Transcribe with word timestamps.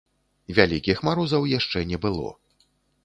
Вялікіх 0.59 1.03
марозаў 1.09 1.47
яшчэ 1.53 1.85
не 1.93 1.97
было. 2.07 2.29